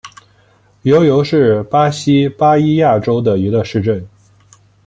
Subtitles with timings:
[0.81, 4.03] 尤尤是巴西巴伊亚州的一个市镇。